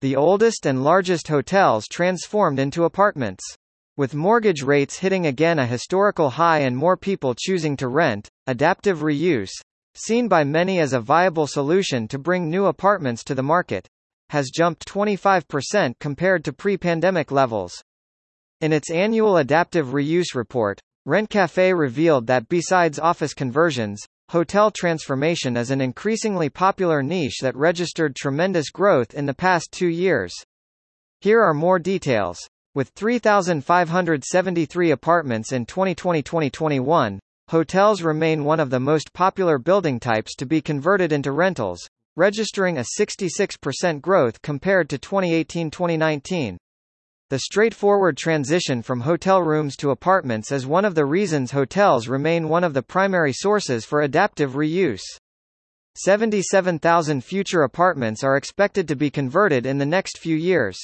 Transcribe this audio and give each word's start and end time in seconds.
the 0.00 0.14
oldest 0.14 0.64
and 0.64 0.84
largest 0.84 1.26
hotels 1.28 1.88
transformed 1.88 2.58
into 2.58 2.84
apartments. 2.84 3.44
With 3.96 4.14
mortgage 4.14 4.62
rates 4.62 4.98
hitting 4.98 5.26
again 5.26 5.58
a 5.58 5.66
historical 5.66 6.30
high 6.30 6.60
and 6.60 6.76
more 6.76 6.96
people 6.96 7.34
choosing 7.36 7.76
to 7.78 7.88
rent, 7.88 8.28
adaptive 8.46 9.00
reuse, 9.00 9.50
seen 9.94 10.28
by 10.28 10.44
many 10.44 10.78
as 10.78 10.92
a 10.92 11.00
viable 11.00 11.48
solution 11.48 12.06
to 12.08 12.18
bring 12.18 12.48
new 12.48 12.66
apartments 12.66 13.24
to 13.24 13.34
the 13.34 13.42
market, 13.42 13.88
has 14.30 14.50
jumped 14.54 14.86
25% 14.86 15.94
compared 15.98 16.44
to 16.44 16.52
pre-pandemic 16.52 17.32
levels. 17.32 17.82
In 18.60 18.72
its 18.72 18.90
annual 18.90 19.38
adaptive 19.38 19.88
reuse 19.88 20.34
report, 20.34 20.80
RentCafe 21.08 21.76
revealed 21.76 22.26
that 22.28 22.48
besides 22.48 22.98
office 22.98 23.34
conversions, 23.34 24.06
hotel 24.30 24.70
transformation 24.70 25.56
is 25.56 25.70
an 25.70 25.80
increasingly 25.80 26.50
popular 26.50 27.02
niche 27.02 27.38
that 27.40 27.56
registered 27.56 28.14
tremendous 28.14 28.68
growth 28.68 29.14
in 29.14 29.24
the 29.24 29.32
past 29.32 29.72
two 29.72 29.88
years. 29.88 30.34
Here 31.20 31.42
are 31.42 31.54
more 31.54 31.78
details. 31.78 32.38
With 32.74 32.90
3,573 32.90 34.90
apartments 34.90 35.52
in 35.52 35.64
2020-2021, 35.64 37.18
hotels 37.48 38.02
remain 38.02 38.44
one 38.44 38.60
of 38.60 38.68
the 38.68 38.78
most 38.78 39.14
popular 39.14 39.58
building 39.58 39.98
types 39.98 40.36
to 40.36 40.44
be 40.44 40.60
converted 40.60 41.10
into 41.10 41.32
rentals, 41.32 41.80
registering 42.14 42.76
a 42.76 42.84
66% 43.00 44.02
growth 44.02 44.42
compared 44.42 44.90
to 44.90 44.98
2018-2019. 44.98 46.58
The 47.30 47.40
straightforward 47.40 48.16
transition 48.16 48.80
from 48.80 49.00
hotel 49.00 49.42
rooms 49.42 49.76
to 49.76 49.90
apartments 49.90 50.50
is 50.50 50.66
one 50.66 50.86
of 50.86 50.94
the 50.94 51.04
reasons 51.04 51.50
hotels 51.50 52.08
remain 52.08 52.48
one 52.48 52.64
of 52.64 52.72
the 52.72 52.82
primary 52.82 53.34
sources 53.34 53.84
for 53.84 54.00
adaptive 54.00 54.52
reuse. 54.52 55.02
77,000 55.94 57.22
future 57.22 57.64
apartments 57.64 58.24
are 58.24 58.38
expected 58.38 58.88
to 58.88 58.96
be 58.96 59.10
converted 59.10 59.66
in 59.66 59.76
the 59.76 59.84
next 59.84 60.16
few 60.16 60.36
years. 60.36 60.78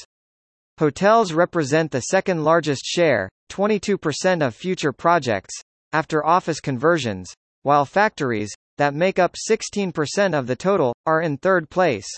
Hotels 0.78 1.32
represent 1.32 1.90
the 1.90 2.02
second 2.02 2.44
largest 2.44 2.84
share, 2.84 3.30
22% 3.50 4.46
of 4.46 4.54
future 4.54 4.92
projects, 4.92 5.54
after 5.94 6.26
office 6.26 6.60
conversions, 6.60 7.32
while 7.62 7.86
factories, 7.86 8.52
that 8.76 8.92
make 8.92 9.18
up 9.18 9.34
16% 9.48 10.38
of 10.38 10.46
the 10.46 10.56
total, 10.56 10.94
are 11.06 11.22
in 11.22 11.38
third 11.38 11.70
place. 11.70 12.08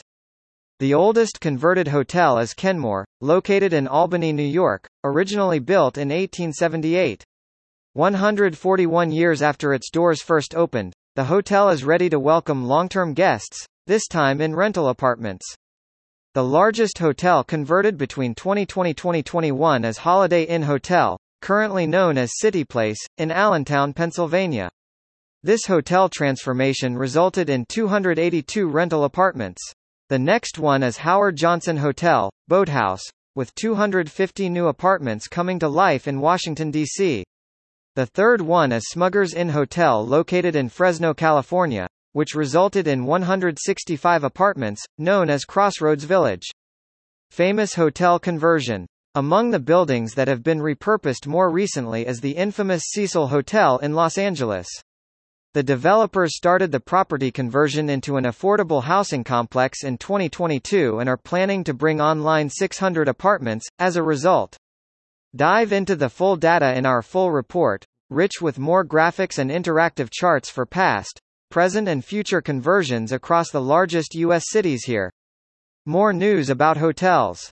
The 0.78 0.92
oldest 0.92 1.40
converted 1.40 1.88
hotel 1.88 2.38
is 2.38 2.52
Kenmore, 2.52 3.06
located 3.22 3.72
in 3.72 3.88
Albany, 3.88 4.30
New 4.30 4.42
York, 4.42 4.86
originally 5.04 5.58
built 5.58 5.96
in 5.96 6.10
1878. 6.10 7.24
141 7.94 9.10
years 9.10 9.40
after 9.40 9.72
its 9.72 9.88
doors 9.88 10.20
first 10.20 10.54
opened, 10.54 10.92
the 11.14 11.24
hotel 11.24 11.70
is 11.70 11.82
ready 11.82 12.10
to 12.10 12.20
welcome 12.20 12.66
long-term 12.66 13.14
guests, 13.14 13.64
this 13.86 14.06
time 14.06 14.42
in 14.42 14.54
rental 14.54 14.90
apartments. 14.90 15.46
The 16.34 16.44
largest 16.44 16.98
hotel 16.98 17.42
converted 17.42 17.96
between 17.96 18.34
2020-2021 18.34 19.82
is 19.86 19.96
Holiday 19.96 20.42
Inn 20.42 20.64
Hotel, 20.64 21.16
currently 21.40 21.86
known 21.86 22.18
as 22.18 22.38
City 22.38 22.64
Place, 22.64 22.98
in 23.16 23.30
Allentown, 23.30 23.94
Pennsylvania. 23.94 24.68
This 25.42 25.64
hotel 25.64 26.10
transformation 26.10 26.98
resulted 26.98 27.48
in 27.48 27.64
282 27.64 28.68
rental 28.68 29.04
apartments. 29.04 29.62
The 30.08 30.18
next 30.20 30.60
one 30.60 30.84
is 30.84 30.98
Howard 30.98 31.34
Johnson 31.34 31.78
Hotel, 31.78 32.30
Boathouse, 32.46 33.02
with 33.34 33.52
250 33.56 34.48
new 34.48 34.68
apartments 34.68 35.26
coming 35.26 35.58
to 35.58 35.68
life 35.68 36.06
in 36.06 36.20
Washington, 36.20 36.70
D.C. 36.70 37.24
The 37.96 38.06
third 38.06 38.40
one 38.40 38.70
is 38.70 38.84
Smuggler's 38.86 39.34
Inn 39.34 39.48
Hotel 39.48 40.06
located 40.06 40.54
in 40.54 40.68
Fresno, 40.68 41.12
California, 41.12 41.88
which 42.12 42.36
resulted 42.36 42.86
in 42.86 43.04
165 43.04 44.22
apartments, 44.22 44.84
known 44.96 45.28
as 45.28 45.44
Crossroads 45.44 46.04
Village. 46.04 46.46
Famous 47.32 47.74
hotel 47.74 48.20
conversion. 48.20 48.86
Among 49.16 49.50
the 49.50 49.58
buildings 49.58 50.14
that 50.14 50.28
have 50.28 50.44
been 50.44 50.60
repurposed 50.60 51.26
more 51.26 51.50
recently 51.50 52.06
is 52.06 52.20
the 52.20 52.36
infamous 52.36 52.84
Cecil 52.92 53.26
Hotel 53.26 53.78
in 53.78 53.94
Los 53.94 54.18
Angeles. 54.18 54.68
The 55.56 55.62
developers 55.62 56.36
started 56.36 56.70
the 56.70 56.80
property 56.80 57.30
conversion 57.30 57.88
into 57.88 58.18
an 58.18 58.24
affordable 58.24 58.82
housing 58.82 59.24
complex 59.24 59.84
in 59.84 59.96
2022 59.96 60.98
and 60.98 61.08
are 61.08 61.16
planning 61.16 61.64
to 61.64 61.72
bring 61.72 61.98
online 61.98 62.50
600 62.50 63.08
apartments, 63.08 63.66
as 63.78 63.96
a 63.96 64.02
result. 64.02 64.58
Dive 65.34 65.72
into 65.72 65.96
the 65.96 66.10
full 66.10 66.36
data 66.36 66.76
in 66.76 66.84
our 66.84 67.00
full 67.00 67.30
report, 67.30 67.86
rich 68.10 68.42
with 68.42 68.58
more 68.58 68.84
graphics 68.84 69.38
and 69.38 69.50
interactive 69.50 70.10
charts 70.12 70.50
for 70.50 70.66
past, 70.66 71.22
present 71.50 71.88
and 71.88 72.04
future 72.04 72.42
conversions 72.42 73.10
across 73.10 73.50
the 73.50 73.62
largest 73.62 74.14
U.S. 74.14 74.50
cities 74.50 74.84
here. 74.84 75.10
More 75.86 76.12
news 76.12 76.50
about 76.50 76.76
hotels 76.76 77.50